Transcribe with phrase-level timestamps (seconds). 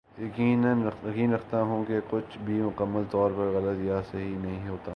[0.17, 4.89] یقین رکھتا ہوں کہ کچھ بھی مکمل طور پر غلط یا صحیح نہیں ہوتا